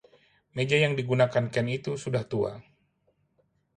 Meja 0.57 0.77
yang 0.83 0.93
digunakan 0.99 1.45
Ken 1.53 1.67
itu 1.77 1.91
sudah 2.03 2.23
tua. 2.31 2.51